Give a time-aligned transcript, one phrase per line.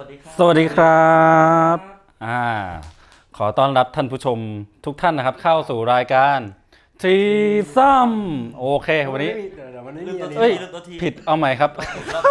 [0.00, 1.10] วัสดีครับ สวัสดีครั
[1.76, 1.78] บ
[2.26, 2.44] อ่า
[3.36, 4.38] ขอต้อนรับท่านผู้ชม
[4.84, 6.38] ทุกท่านนะครับ เข้าสู่รายการ
[7.02, 7.16] ที
[7.76, 8.12] ซัม
[8.58, 11.70] โอเค วันนี้เดี๋ยวเดี๋ยววันนี้ลืมีมอัตัวนทีนี้เอ้ยลืมตัวทีผิดเอาใหม่ครับ
[12.14, 12.22] ครับ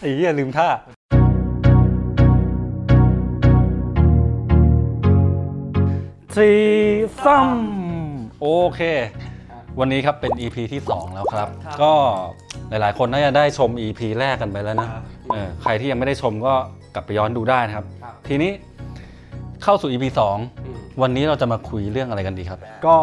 [0.00, 0.68] ไอ้เหี้ยลืมท่า
[6.34, 6.50] ที
[7.24, 7.50] ซัม
[8.40, 8.80] โอเค
[9.80, 11.48] วันนี้ครับเป็น EP ที่ 2 แล้วครับ
[11.82, 11.92] ก็
[12.68, 14.88] หลายๆ คนน่าจะได้ชม EP แรกกันไปแล้วนะ
[15.32, 16.54] เออใครที่ยังไม่ได้ชมก็
[16.94, 17.86] กลับไปย้อนดูได้นะครับ
[18.28, 18.52] ทีนี้
[19.62, 20.04] เข้าสู่ EP
[20.54, 22.96] 2วันนี้เราจะมาคุยเรื่องอะไรกันดีครับ ก็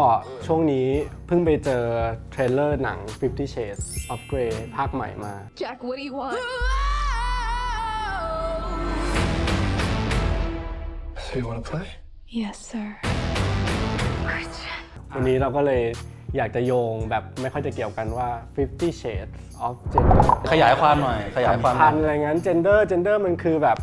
[0.46, 0.86] ช่วงนี้
[1.26, 1.82] เพิ่งไปเจอ
[2.30, 6.38] เทรลเลอร์หนัง Fifty Shades of Grey ภาคใหม่มา Jack, what do you want?
[11.24, 11.88] So you want to play?
[12.40, 12.88] Yes, sir.
[15.14, 15.82] วันนี้เราก็เลย
[16.36, 19.34] อยากจะโยงแบบไม่ค่อยจะเกี่ยวกันว่า Fifty Shades
[19.66, 20.20] of Gender
[20.52, 23.78] ขยายความหน่อย ขยายความหน่พัอนยอะไรงั้น gender gender มันคือแบบ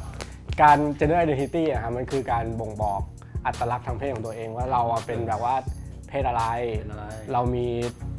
[0.61, 3.01] การ gender identity อะครับมันคือการบ่งบอก
[3.45, 5.55] อัตลักษณ์ทางเพศของตัวเองว่าเราอะเป็นแบบว่า
[6.09, 6.45] เพศอะไร
[7.33, 7.67] เรามี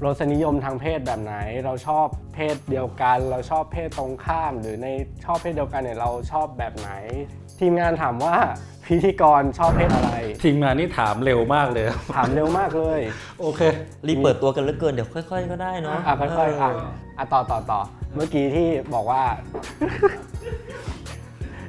[0.05, 4.87] รสนิยมทางเพศแบบไหน เราชอบเพศเดียวกัน เราชอบเพศตรงข้าม หรือใน
[5.25, 6.91] ชอบเพศเดียวกันเนี่ยเราชอบแบบไหน
[7.61, 8.35] ทีมงานถามว่า
[8.87, 11.85] พิธีกรชอบเพศอะไร ทีมงานนี่ถามเร็วมากเลย
[12.17, 13.01] ถามเร็วมากเลย
[13.41, 13.61] โอเค
[14.07, 16.71] รีบเปิดตัวกันเหลือเกินเดี๋ยวค่อย ๆ ก็ได้เนาะอะค่อยๆอะ
[17.19, 17.81] อะต่อต่อต่อ
[18.15, 19.23] เมื่อกี้ที่บอกว่า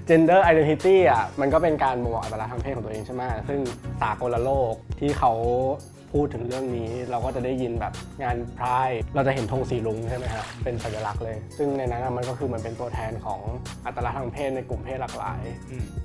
[0.09, 3.59] gender identity อะมันก็เป็นการบ่งบอกอัตลักษณ์ทางเพศของตัวเองใช่ไหมซึ่ง
[4.01, 5.31] สากลโลกที่เขา
[6.13, 7.93] พูดถึงเรื่องนี้เราก็จะได้ยินแบบ
[8.23, 13.39] งานพรายเราจะเห็นธงสีรุ้งใช่ไหมครับเป็นสัญลักษณ์เลย ซึ่งในนั้นอะมันก็คือเหมันเป็นตัวแทนของ
[13.85, 15.41] อัตลักษณ์ทางเพศในกลุ่มเพศหลากหลาย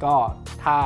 [0.05, 0.15] ก็
[0.65, 0.77] ถ้า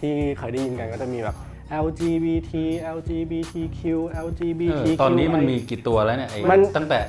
[0.00, 1.36] ที่เคยได้ยินกันก็จะมีแบบ
[1.84, 2.52] LGBT
[2.96, 7.00] LGBTQ เอ LGBTQ อตอนนี้มันมีกี่ตัวแล้วเนี่ยไอ้มัน ตั้งแต่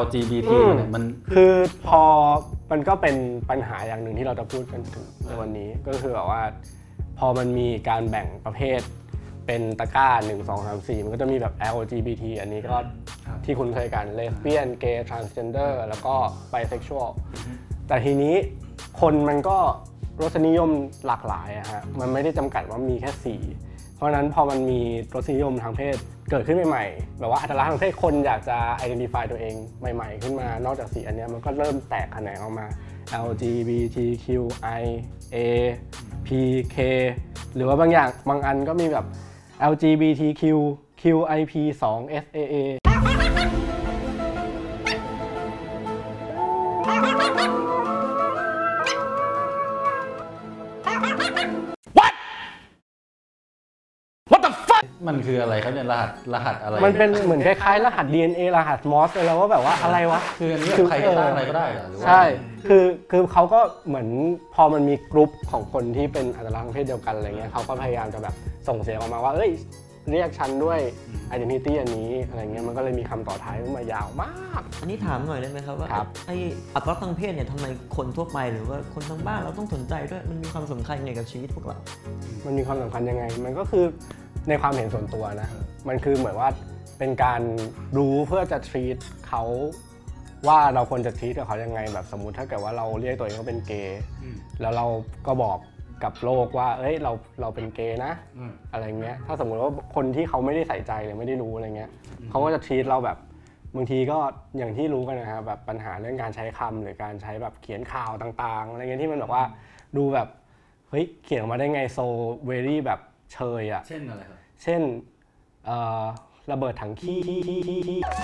[0.00, 1.02] LGBT อืมเนี่ยมัน
[1.34, 1.52] คือ
[1.88, 2.02] พอ
[2.70, 3.16] มันก็เป็น
[3.50, 6.42] ปัญหาอย่างหนึ่งที่เราจะพูดกันถึงในวันนี้ก็คือแบบว่า
[7.18, 8.80] พอมันมีการแบ่งประเภท
[9.46, 12.76] เป็นตะกร้า 1 2 3 4 มันก็จะมีแบบ LGBT อันนี้ก็
[13.44, 16.14] ที่คุ้นเคยกันเลสเบี้ยนเกย์ทรานส์เจนเดอร์แล้วก็
[16.50, 17.08] ไบเซ็กชวล
[17.88, 18.34] แต่ทีนี้
[19.00, 19.58] คนมันก็
[20.22, 20.70] รสนิยม
[21.06, 24.80] หลากหลายอะฮะมันไม่ได้จำกัดว่ามีแค่ 4 เพราะฉะนั้นพอมันมี
[25.14, 25.96] รสนิยมทางเพศ
[26.30, 32.66] เกิดขึ้นใหม่ๆ แบบว่าอัตลักษณ์ทางเพศคนอยากจะ identify ตัวเองใหม่ๆ ขึ้นมานอกจากสีอันเนี้ยมันก็เริ่มแตกแขนงออกมา
[33.26, 34.82] LGBTQI
[35.34, 35.36] A
[36.26, 36.28] P
[36.74, 36.76] K
[37.54, 39.06] หรือว่าบางอย่างบางอันก็มีแบบ
[39.70, 40.42] LGBTQ
[41.00, 41.52] QIP
[41.82, 42.56] 2 SAA
[55.08, 62.22] มันคืออะไรครับเนี่ยรหัสรหัสอะไรมันเป็นเหมือนคล้ายๆรหัส DNA รหัสมอสเลยแล้วว่าแบบว่าอะไรวะ คืออันนี้แบบใครก็ตั้งอะไรก็ได้เหรอหรือว่าใช่
[62.68, 64.08] คือคือเขาก็เหมือน
[64.54, 68.34] พอมันมีกลุ่มของคนที่เป็นอัตลักษณ์ทางเพศเดียวกันอะไรเงี้ยเขาก็พยายามจะแบบ
[68.68, 69.52] ส่งเสียงออกมาว่า เอ้ย
[70.10, 70.78] เรียกฉันด้วย
[71.34, 76.30] identity อันนี้อะไรเงี้ยมันก็เลยมีคำต่อท้ายขึ้นมายาวมาก อันนี้ถามหน่อยได้ไหมครับว่าครับ ไอ
[76.74, 81.78] อัตลักษณ์ทางเพศเนี่ยทำไมคนทั่วไปหรือว่าคนทั้งบ้านเราต้องสนใจด้วยมันมีความสำคัญยังไงกับชีวิตพวกเรา
[82.46, 83.84] มันมีความสำคัญยังไง มันก็คือ
[84.48, 85.48] ในความเห็นส่วนตัวนะ
[85.88, 86.48] มันคือเหมือนว่า
[86.98, 87.40] เป็นการ
[87.96, 88.96] รู้เพื่อจะ treat
[89.28, 89.44] เขา
[90.48, 94.00] ว่าเราควรจะ treat กับเขายังไงแบบสมมุติถ้าเกิดว่าเราเรียกตัวเองว่าเป็นเกย์
[94.60, 94.86] แล้วเรา
[95.26, 95.58] ก็บอก
[96.04, 101.90] กับโลกว่า เอ้ยเราเราเป็นเกย์นะอืม อะไรเงี้ย ถ้าสมมุติว่าคนที่เขาไม่ได้ใส่ใจหรือไม่ได้รู้อะไรเงี้ย
[102.30, 103.18] เขาก็จะ treat เราแบบ
[103.76, 104.18] บางทีก็
[104.58, 109.44] อย่างที่รู้กันนะครับแบบปัญหาเรื่องการใช้คำหรือการใช้แบบเขียนข่าวต่างๆอะไรเงี้ยที่มันแบบว่า
[109.96, 110.28] ดูแบบ
[110.88, 111.98] เฮ้ยเขียนออกมาได้ไงโซ
[112.46, 113.00] เวรี่แบบ
[113.32, 114.80] เชยอะ เช่นอะไรครับ เช่น
[115.66, 116.04] เอ่อ
[116.52, 118.22] ระเบิดถังขี้ที่ที่ที่ที่หรื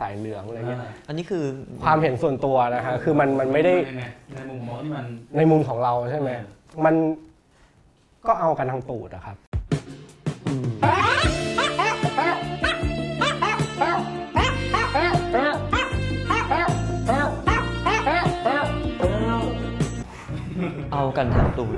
[0.00, 1.44] สายเหลืองอะไรเงี้ยอันนี้คือ
[1.84, 4.02] ความเห็นส่วนตัวนะฮะคือมันมันไม่ได้ใน
[4.34, 5.04] ในมุมมองที่มัน
[5.36, 6.30] ในมุมของเราใช่ไหม
[6.84, 6.94] มัน
[8.26, 9.36] ก็เอากันทางตูดอะครับ
[20.92, 21.76] เอากันทางตูด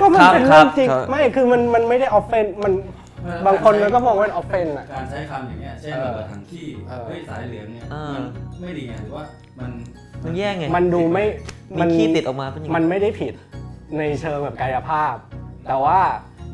[0.00, 3.00] ก็มันเป็นครัเรื่บองจริงครับไม่คือมันมันไม่ได้ออฟเฟนมันเออ
[3.46, 8.24] บางคนมันก็มองว่าออฟเฟนอะการใช้คำอย่างเงี้ยเช่นเออระเบิดถังที่เออ เฮ้ยสายเหลืองเนี่ยเออ มัน
[8.60, 9.24] ไม่ดีไงหรือว่า
[9.60, 9.70] มัน
[10.24, 11.24] มันแย่ไงมันดูไม่
[11.76, 13.34] มีขี้ติดออกมาเป็นยังไงมันไม่ได้ผิด
[13.98, 15.14] ในเชิงแบบกายภาพ
[15.66, 15.98] แต่ว่า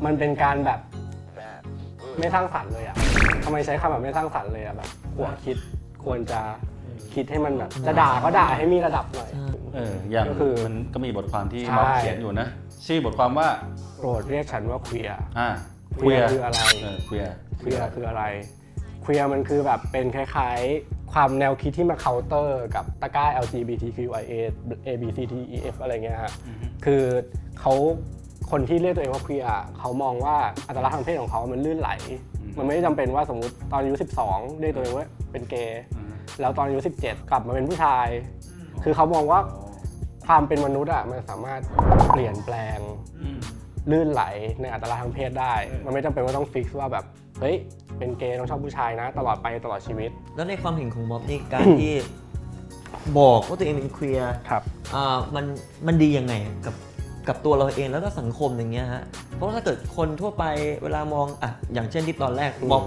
[0.05, 0.79] มันเป็นการแบบ
[2.19, 2.95] ไม่สร้างสรรค์เลยอะ
[3.43, 5.57] ทำไมใช้คำแบบไม่สร้างสรรค์เลยอะแบบควรคิด
[6.03, 6.39] ควรจะ
[7.13, 9.29] คิดให้มันแบบจะด่าก็ด่าให้มีระดับหน่อย
[9.75, 12.47] เอออย่างก็คือมันก็มีบทความที่ใช่ ม็อบเขียนอยู่นะ
[12.85, 13.47] ชื่อบทความว่า
[13.97, 15.49] โปรดเรียกฉันว่า queer อ่า
[15.97, 18.23] queer คืออะไรเออ queer queerคืออะไร
[19.01, 24.33] queer มันคือแบบเป็นคล้ายๆ ความแนวคิดที่มาเคาน์เตอร์กับตะกร้า LGBTQIA
[24.87, 26.33] A B C D E F อะไรเงี้ยฮะ
[26.85, 27.03] คือ
[27.59, 27.73] เขา
[28.51, 29.49] คนที่เรียกตัวเองว่า queer
[29.79, 30.35] เขามองว่า
[30.67, 31.91] อัตลักษณ์ทางเพศของเขามันลื่นไหล
[32.57, 33.95] มันไม่ได้จำเป็นว่าสมมติตอนอายุ
[34.27, 35.83] 12 เรียกตัวเองว่าเป็นเกย์
[36.41, 38.07] แล้วตอนอายุ17 กลับมาเป็นผู้ชาย
[38.83, 39.39] คือเขามองว่า
[40.27, 41.61] ความเป็นมนุษย์อะมันสามารถ
[42.11, 42.79] เปลี่ยนแปลง
[43.91, 44.23] ลื่นไหล
[44.61, 45.53] ในอัตลักษณ์ทางเพศได้
[45.85, 47.05] มันไม่จำเป็นว่าต้องฟิกซ์ว่าแบบ
[47.39, 47.55] เฮ้ย
[47.97, 51.93] เป็นเกย์ต้องชอบผู้ชายนะ ตลอดไปตลอดชีวิต แล้วในความเห็นของม็อบนี่การที่
[53.19, 54.63] บอกว่าตัวเองเป็นเคลียร์ครับ
[54.95, 55.45] อ่ามัน
[55.87, 56.33] มันดียังไง
[56.65, 56.75] กับ
[57.27, 59.03] กับตัวเราเองแล้วก็สังคมอย่างเงี้ยฮะ
[59.35, 60.43] เพราะว่าถ้าเกิดคนทั่วไป
[60.83, 62.83] เวลามองอะอย่างเช่นที่ตอนแรกม็อบ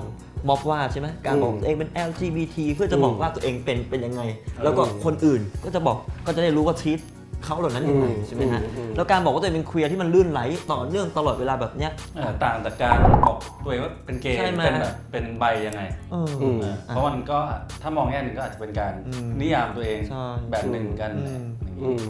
[0.48, 4.22] ม็อบว่าใช่ไหมการบอกอืมตัวเองเป็น LGBT เพื่อจะบอกอืมว่าตัวเองเป็นเป็นยังไง
[4.62, 5.96] แล้วก็คนอื่นก็จะบอก
[6.26, 6.98] ก็จะได้รู้ว่าทีต
[7.44, 10.40] เขาเหล่านั้นยังไงอืมใช่ไหมฮะอืมอืมแล้วการบอกว่าตัวเองเป็นเคลียร์ที่มันลื่นไหล
[10.72, 17.38] ต่อเนื่องตลอดเวลาแบบเนี้ยเออต่างจากการบอกตัวเองว่าเป็นเกย์ใช่ไหม เป็นแบบเป็นใบยังไง เออออืมเออเพราะมันก็
[17.82, 21.44] ถ้ามองแง่หนึ่งก็อาจจะเป็นการอืมนิยามตัวเองใช่แบบหนึ่งกันอืม
[21.82, 22.04] อืม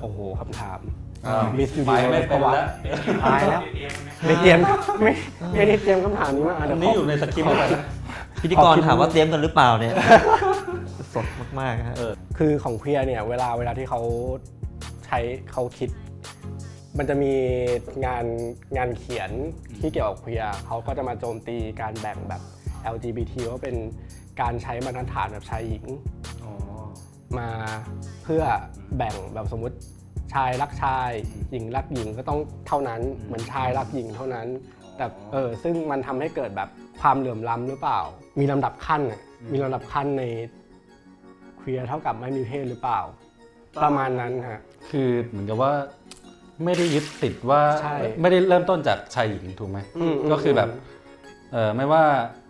[0.00, 0.80] โอ้โหคำถาม
[1.26, 2.66] อ้าว Miss ไป Universe ไม่เป็นแล้ว
[3.24, 3.60] ตายแล้ว
[4.26, 4.58] ไม่เตรียม
[5.02, 5.12] ไม่
[5.56, 7.82] ไม่ได้เตรียมคำถามนี้มาอัเดี๋ยนวนี้ขอยู่ในสคริปต์เลยนะ
[8.42, 9.94] พิธีกรถามว่าเตรียมกันหรือเปล่าเนี่ย
[10.42, 10.56] สด
[11.60, 14.00] มากๆฮะ เออ คือของเคลียร์เนี่ยเวลาเวลาที่เขา
[15.06, 15.18] ใช้
[15.52, 15.90] เขาคิด
[16.98, 17.34] มันจะมี
[18.06, 18.24] งาน
[18.76, 19.30] งานเขียน
[19.80, 22.42] ที่เกี่ยวกับเคลียร์เขาก็จะมาโจมตีการแบ่งแบบ
[22.94, 23.76] LGBT ว่าเป็น
[24.40, 25.84] การใช้มาตรฐานแบบชายหญิง
[26.42, 26.52] อ๋อ
[27.38, 27.48] มา
[28.22, 28.42] เพื่อ
[28.96, 29.76] แบ่งแบบสมมติ
[30.34, 31.10] ชายรักชาย
[31.50, 34.46] หญิงรักหญิงก็ต้องเท่านั้น เหมือนชายรักหญิงเท่านั้น
[34.96, 36.68] แต่เออซึ่งมันทำให้เกิดแบบ
[37.00, 38.00] ความเหลื่อมล้ำหรือเปล่า
[38.40, 39.20] มีลำดับขั้นอะ
[39.52, 40.22] มีลำดับขั้นใน
[41.64, 43.00] เคลียร์เท่ากับไม่มีเพศหรือเปล่า
[43.82, 45.72] ประมาณนั้นฮะ คือเหมือนกับว่า
[46.64, 50.68] ไม่ได้ยึดติดว่าใช่ไม่ได้เริ่มต้นจากชายหญิงถูกไหมอืมก็คือแบบ
[51.52, 52.02] เออไม่ว่า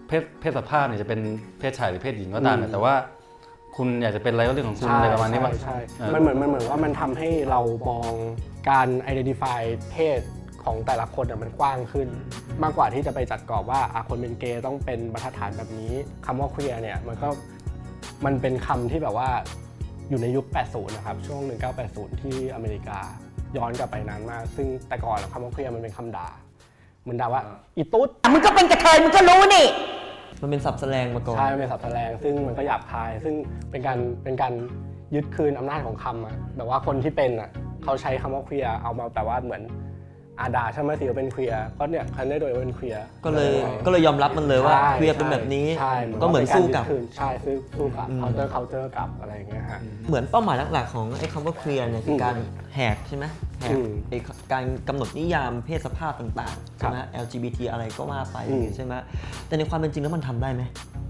[0.09, 1.21] เพศเพศสภาพเนี่ยจะเป็น
[1.59, 2.95] เพศชายหรือเพศหญิงก็ตามอืมเนี่ยแต่ว่า
[3.77, 8.13] คุณอยากจะเป็นอะไรก็เรื่องของคุณอะไรประมาณนี้ป่ะใช่เออมันเหมือนมันเหมือนว่ามันทำให้เรามอง
[8.71, 9.61] การ identify
[9.93, 10.21] เพศ
[10.65, 12.09] ของแต่ละคนอะมันกว้างขึ้น
[12.63, 15.93] มากกว่าที่จะไปจัดกรอบว่าอะคนเป็นเกย์ต้องเป็นบรรทัดฐานแบบนี้
[16.27, 17.29] คำว่า queer เนี่ยมันก็
[18.25, 19.29] มันเป็นคำที่แบบว่า
[20.09, 21.41] อยู่ในยุค 80 นะครับ ช่วง
[21.81, 22.99] 1980 ที่อเมริกา
[23.57, 26.29] ย้อนกลับไปนานมาก ซึ่งแต่ก่อนคำว่า queer มันเป็นคำด่า
[27.03, 27.43] เหมือนด่าว่า
[27.77, 29.67] อีตุ๊ดมึงก็เป็นกระเทยมึงก็รู้นี่
[30.43, 33.35] มันเป็นศัพท์แสลงมาก่อนใช่มันเป็นศัพท์แสลงซึ่งมันก็หยาบคาย ซึ่ง
[33.71, 34.53] เป็นการเป็นการ
[35.15, 37.51] ยึดคืนอำนาจของคำอะแบบว่าคนที่เป็นอะ
[37.85, 39.63] เขาใช้คำว่า queer เอามาแปลว่าเหมือน
[40.41, 43.53] อาด่าใช่ไหมสิว่าเป็น queer ก็เนี่ยคันได้โดยว่าเป็น queer ก็เลย
[43.85, 52.37] ก็เลยยอมรับมันเลยว่าใช่ queer เป็นแบบนี้ ใช่ก็เหมือนสู้กับป็ารยึดคืนใช่สู้สู้กับอืม counter counter กับอะไรอย่างเงี้ยฮะ เหมือนเป้าหมายหลักๆของไอ้คำว่า queer เนี่ยคือการ
[52.75, 53.25] แหกใช่ไหม
[53.61, 54.19] แหกอืมไอ้
[54.53, 58.95] การกำหนดนิยามเพศสภาพต่างๆใช่ไหม LGBT อะไรก็ว่าไปอืม ใช่ไหม
[59.47, 60.63] แต่ในความเป็นจริงแล้วมันทำได้ไหม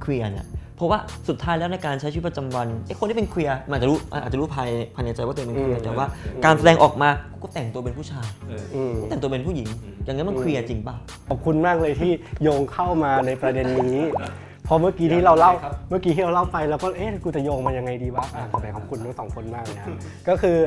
[0.02, 0.46] เคลียร์เนี่ย
[0.76, 0.99] เพราะว่า
[1.29, 6.06] สุดท้ายแล้วในการใช้ชีวิตประจำวันไอ้คนที่เป็นเคลียร์มันอาจจะรู้อาจจะรู้ภายภายในใจว่าตัวเองเป็นเคลียร์แต่ว่า
[6.44, 7.08] การแสดงออกมา
[7.43, 8.29] ก็แต่งตัวเป็นผู้ชาย
[8.75, 9.69] อืม ก็แต่งตัวเป็นผู้หญิง
[10.05, 10.94] อย่างนั้นมันเคลียร์จริงป่ะ
[11.29, 12.12] ขอบคุณมากเลยที่
[12.43, 15.52] โยงเข้ามาในประเด็นนี้เพอเมื่อกี้ที่เราเล่า
[15.90, 19.88] เมื่อกี้ที่เราเล่าไปเราก็เอ๊ะกูจะโยงมายังไงดีวะอะแต่ขอบคุณทั้งสองคนมากเลยฮะ
[20.28, 20.58] ก็คือ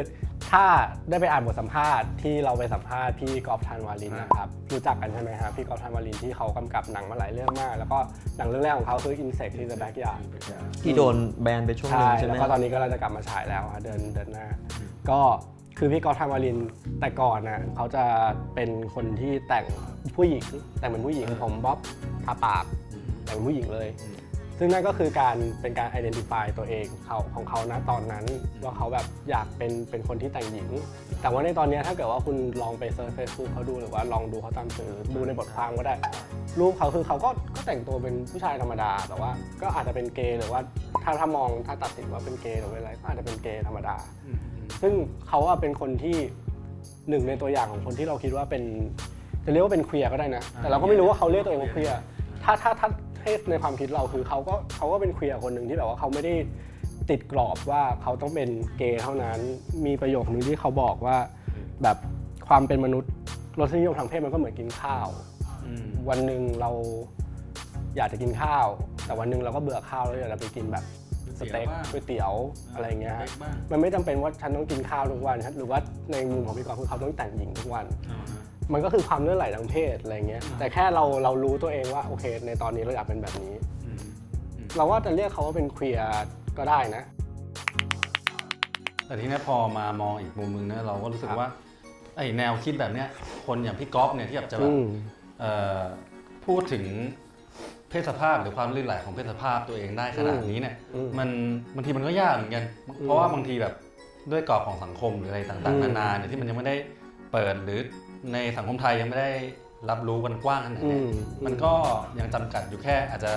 [0.52, 0.66] ถ้า
[1.10, 7.98] ได้ไปอ่านบทสัมภาษณ์ที่เราไปสัมภาษณ์พี่กอล์ฟธันวาลินนะครับรู้จักกันใช่ไหมครับพี่กอล์ฟธันวาลินที่เขากำกับหนังมาหลายเรื่องมาก แล้วก็
[8.38, 10.19] หนังเรื่องแรกของเขาคือ Insect in the Backyard
[10.83, 14.48] ที่โดนแบนไปช่วงหนึใช่งใช่ไหมแล้วก็ตอนนี้ก็เราจะกลับมาฉายแล้วฮะเดินเดินหน้า
[15.10, 15.19] ก็
[15.78, 16.57] คือพี่กอล์ฟธัญญ์วาริน
[17.00, 18.04] แต่ก่อนนะเขาจะ
[18.56, 19.66] เป็นคนที่แต่ง
[20.16, 20.44] ผู้หญิง
[20.80, 21.78] แต่งเป็นผู้หญิงผมบ๊อบ
[22.26, 22.66] ทาปาก
[23.28, 23.90] แต่งเป็นผู้หญิงเลย
[24.60, 28.26] ซึ่งนั่นก็คือการเป็นการ identify ตัวเองเขาของเขานะตอนนั้น
[28.64, 30.69] ว่าเขาแบบอยากเป็นเป็นคนที่แต่งหญิง
[31.22, 35.96] แต่ว่าในตอนเนี้ยถ้าเกิดว่าคุณลองไป search เฟซบุ๊กเขาดูหรือว่าลองดูเขาตามสื่อดูในบทความก็ได้
[36.60, 39.31] รูปเขาคือเขาก็ก็แต่งตัวเป็นผู้ชายธรรมดาแต่ว่า
[39.62, 40.62] ก็อาจจะเป็นเกย์หรือว่า
[41.04, 43.96] ถ้าถ้ามองถ้าตัดสินว่าเป็นเกย์หรือเป็นอะไรก็อาจจะเป็นเกย์ธรรมดา
[44.81, 44.94] ซึ่ง
[45.28, 46.18] เขาอะเป็นคนที่
[47.10, 48.64] หนึ่งในตัวอย่างของคนที่เราคิดว่าเป็น
[49.46, 51.98] จะเรียกว่าเป็นเคลียร์ก็ได้นะ แต่เราก็ไม่รู้ว่าเขาเรียกตัวเองว่าเคลียร์
[52.44, 52.90] ถ้าถ้าถ้า
[53.28, 56.34] ให้ในความคิดเราคือเขาก็เขาก็เป็นเคลียร์คนหนึ่งที่แบบว่าเขาไม่ได้
[57.10, 59.40] ติดกรอบว่าเขาต้องเป็นเกย์เท่านั้น
[59.86, 61.18] มีประโยคนึงที่เขาบอกว่า
[61.84, 61.98] แบบ
[62.48, 63.12] ความเป็นมนุษย์
[63.60, 65.07] รสนิยมทางเพศมันก็เหมือนกินข้าว
[66.10, 66.72] วันหนึ่งเรา
[67.98, 68.68] อยากจะกินข้าว
[69.06, 70.84] แต่วันหนึ่งเราก็เบื่อข้าวแล้วอยากจะไปกินแบบ
[71.40, 72.34] สเต็กก๋วยเตี๋ยว
[72.74, 73.28] อะไรเงี้ยฮะ
[73.72, 75.80] มันไม่จำเป็นว่าฉันต้องกินข้าวทุกวัน หรือว่า
[76.12, 77.86] ในมุมของพี่กอล์ฟคือเขาต้องแต่งหญิงทุกวัน
[78.74, 83.54] มันก็คือความเลื่อนไหลทางเพศอะไรเงี้ยแต่แค่เราเรารู้ตัวเองว่าโอเค ในตอนนี้เราอยากเป็นแบบนี้
[84.78, 86.07] เราว่าจะเรียกเขาว่าเป็นเคลียร์
[86.57, 87.04] ก็ได้นะ
[89.06, 91.47] แต่ทีเนี้ยพอมามองอีกมุมนึงเนี่ยเราก็รู้สึกว่า
[92.18, 93.07] ไอ้แนวคิดแบบเนี้ย
[93.45, 94.86] คนอย่างพี่ก๊อฟเนี่ยที่แบบจะแบอืบม
[95.40, 95.81] เอ่อ
[96.45, 96.86] พูดถึง
[97.90, 101.30] เพศสภาพหรือความลื่นไหลของเพศสภาพตัวเองได้ขนาดนี้เนี่ยอืมมัน
[101.76, 102.64] บางทีมันก็ยากเหมือนกัน
[103.04, 103.74] เพราะว่าบางทีแบบ
[104.31, 106.76] ด้วยกรอบของสังคมหรืออะไรต่างอืๆมนานาเนี่ยที่มันยังไม่ได้
[107.31, 107.80] เปิดหรือ
[108.33, 109.31] ในสังคมไทยยังไม่ได้
[109.90, 111.09] รับรู้กันกว้างขนาดอืเนี้ยม
[111.45, 111.74] มันก็
[112.19, 113.31] ยังจำกัดอยู่แค่อาจจะ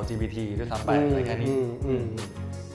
[0.00, 2.04] LGBT ด้วยซ้ำไปอะไรแค่นี้อืมอืม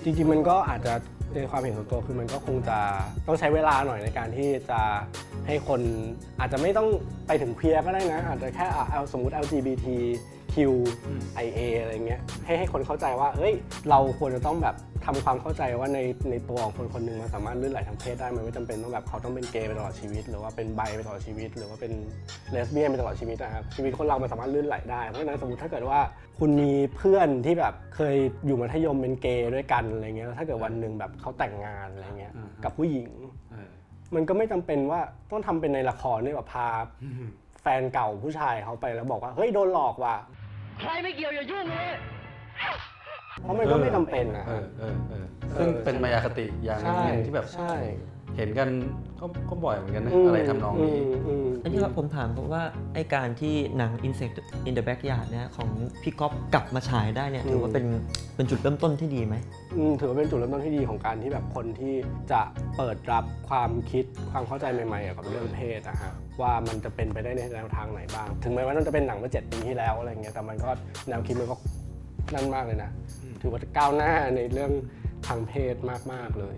[0.03, 0.93] จริงๆมันก็อาจจะ
[1.33, 2.77] ในความเห็นส่วนตัวคือมันก็คงจะ
[3.27, 4.79] ต้องใช้เวลาหน่อยในการที่จะ
[5.47, 5.81] ให้คน
[6.39, 6.87] อาจจะไม่ต้อง
[7.27, 9.87] ไปถึงเคลียร์ก็ได้นะ อาจจะแค่อะเอาสมมติ LGBTQ
[11.45, 13.53] IA อะไรเงี้ยให้ให้คนเข้าใจว่าเอ้ย
[13.89, 15.99] เราควรจะต้องแบบทำความเข้าใจว่าใน
[16.31, 21.91] ในตัวของคนคนหนึ่งมันสามารถลื่นไหลทางเพศได้มันไม่จำเป็นต้องแบบเขาต้องเป็นเกย์ไปตลอดชีวิต หรือว่าเป็นไบไปตลอดชีวิต หรือว่าเป็น
[22.51, 25.99] เลสเบี้ยนไปตลอดชีวิตนะครับชีวิตคนเรามันสามารถลื่นไหลได้เพราะฉะนั้นสมมติถ้าเกิดว่า
[26.39, 33.11] คุณมีเพื่อนที่แบบเคยอยู่มัธยมเป็นเกย์ด้วยกันอะไรเงี้ยแล้วถ้าเกิดวันหนึ่งแบบเขาแต่งงานอะไรเงี้ยอืมกับผู้หญิง
[33.51, 33.69] เออ
[34.15, 34.99] มันก็ไม่จำเป็นว่า
[35.31, 36.67] ต้องทำเป็นในละครด้วยแบบพา
[37.61, 40.15] แฟนเก่าผู้ชายเขาไปแล้วบอกว่าเฮ้ยโดนหลอกว่ะ
[40.81, 41.91] ใครไม่เกี่ยวอย่ายุ่งเลย
[43.41, 45.25] เพราะมันก็ไม่จำเป็นนะ เออเออเออ
[45.57, 47.73] ซึ่งเป็นมายาคติอย่างหนึใช่งที่แบบ ใช่
[48.37, 48.69] เห็นกัน
[49.19, 52.61] ก็ก็บ่อยเหมือนกันนะมอะไรทำนองนี้มอืมอันนี้ครับผมถามเพราะว่า
[52.93, 54.35] ไอการที่หนัง Insect
[54.67, 55.69] in the Backyard เนี่ยของ
[56.01, 57.85] พี่ก๊อฟกลับมาฉายได้เนี่ยถือว่าเป็น
[58.35, 59.35] เป็นจุดเริ่มต้นที่ดีไหม
[59.77, 61.93] อืมถือว่าเป็นจุดเริ่มต้นที่ดีของการที่แบบคนที่
[62.31, 62.41] จะ
[62.77, 70.69] เปิดรับความคิดความเข้าใจใหม่ๆเกี่ยวกับเรื่องเพศนะฮะว่ามันจะเป็นไปได้ในแนวทางไหนบ้าง ถึงแม้ว่านั่นจะเป็นหนังเมื่อเจ็ดปีที่แล้วอะไรเงี้ยแต่มันก็
[71.09, 71.55] แนวคิดมันก็
[72.33, 72.89] นั่นมากเลยนะ
[73.41, 74.71] ถือว่าก้าวหน้าในเรื่อง
[75.27, 75.75] ทางเพศ
[76.11, 76.55] มาก ๆ เลย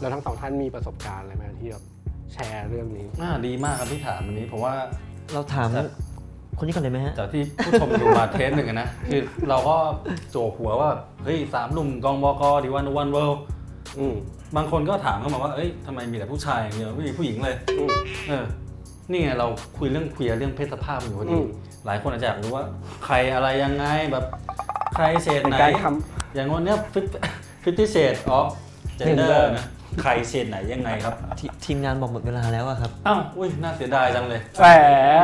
[0.00, 1.84] แล้วทั้งสองท่านมีประสบการณ์อะไรไหมที่แบบ
[2.32, 4.74] แชร์เรื่องนี้อ่าดีมากครับที่ถามวันนี้ผมว่า
[5.32, 5.86] เราถามครับ
[6.58, 9.76] คนนี้ก่อนเลยไหมฮะ จากที่ผู้ชมดูมาเทสหนึ่งอะนะ คือเราก็
[10.30, 10.90] โจกหัวว่า
[11.24, 13.40] เฮ้ยสามหนุ่มกองบกดีวันวันเวิลด์
[13.98, 14.14] อืม
[14.56, 17.90] บางคนก็ถามเข้ามาว่า เอ้ยทำไมมีแต่ผู้ชายอย่างเดียวไม่มีผู้หญิงเลย อืม
[18.28, 18.44] เออ
[19.10, 19.48] นี่ไงเรา
[19.78, 21.46] คุยเรื่องเคลียร์เรื่องเพศสภาพอยู่พออืดี ม
[21.86, 22.64] หลายคนอาจจะอยากรู้ว่า
[23.04, 24.24] ใครอะไรยังไงแบบ
[24.94, 25.86] ใครเฉดเป็นไหน การท
[26.34, 27.00] อย่างวันเนี้ยฟิ
[27.72, 28.46] ฟตี้เฉดออฟ
[28.96, 29.66] เจนเดอ Gender ร์นะ
[30.02, 34.66] ใครเฉดไหนยังไงครับทีมงานบอกหมดเวลาแล้วอะครับ อ้าวอุ้ยน่าเสียดายจังเลย แหม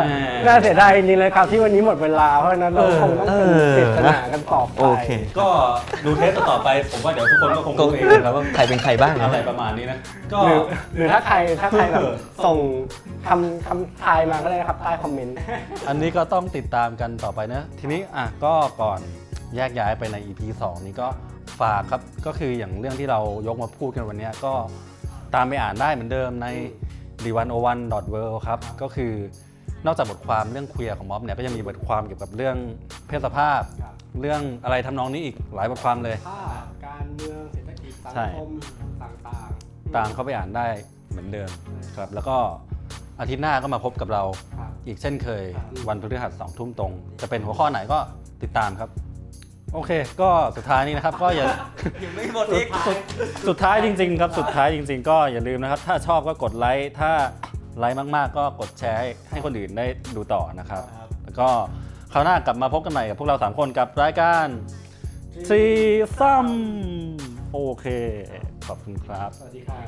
[0.07, 0.13] แหม
[0.47, 3.35] น่าเสียดายจริงๆเลยครับ ที่วันนี้หมดเวลา เพราะฉะนั้นเราคงต้องเป็นเอ
[3.71, 5.09] อปริศนากันต่อไป โอเค
[5.41, 5.49] ก็
[6.05, 9.99] ดู taste ต่อไป ผมว่าเดี๋ยวทุกคนก็คงก็รู้เองรู้นะครับว่าใครเป็นใครบ้างนะอะไรประมาณนี้นะ
[10.33, 10.61] ก็ หรือ
[10.97, 12.57] หรือถ้าใครถ้าใครแบบเออส่ง
[13.29, 15.35] คำคำทายมาก็ได้นะครับ ใต้คอมเมนต์
[15.89, 19.01] อันนี้ก็ต้องติดตามกันต่อไปนะ ทีนี้อะก็ก่อน
[19.57, 21.09] แยกย้ายไปใน EP 2 นี้ก็
[21.61, 24.53] ฝากครับก็คืออย่างเรื่องที่เรายกมาพูดกันวันเนี้ยก็
[25.35, 26.49] ตามไปอ่านได้เหมือนเดิมใน
[27.25, 28.07] d 1 0 1 w o r l d
[28.47, 29.13] ครับก็คือ
[29.87, 32.57] นอกจากบทความเรื่องเคลียร์ของม็อบเนี่ยก็ยังมีบทความเกี่ยวกับเรื่อง
[33.09, 38.51] เพศสภาพครับเรื่องอะไรทำนองนี้อีกหลายบทความเลยภาพการเมืองเศรษฐกิจสังใช่คม
[39.03, 40.67] ต่างๆตามเข้าไปอ่านได้
[41.11, 41.51] เหมือนเดิม
[41.97, 42.37] ครับแล้วก็
[43.21, 44.23] อาทิตย์หน้าก็มาพบกับเรา
[44.59, 47.99] ครับอีกเช่นเคยครับวันพฤหัสสองทุ่มตรง จะเป็นหัวข้อไหนก็
[48.43, 48.91] ติดตามครับ
[49.75, 51.47] โอเค ก็สุดท้ายนี้นะครับ ก็อย่า
[52.05, 52.67] ยังไม่หมดอีก
[53.49, 57.13] สุดท้ายจริงๆครับสุดท้ายจริง ๆ ก็อย่าลืมนะครับ ถ้าชอบก็กดไลค์ถ้า
[57.79, 60.83] ไลค์มากๆ ก็กดแชร์ให้ให้คนอื่นได้ดูต่อนะครับ
[61.25, 61.49] แล้วก็
[62.13, 64.47] คราวหน้ากลับมาพบกันใหม่กับพวกเรา 3 คนกับรายการ
[65.49, 65.63] ซี
[66.19, 66.49] ซัม
[67.53, 67.87] โอเค
[68.67, 69.81] ขอบคุณครับ สวัสดีครั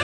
[0.00, 0.03] บ